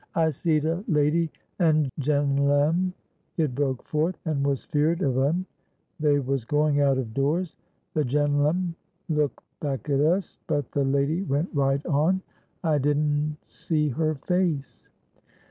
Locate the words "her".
13.89-14.15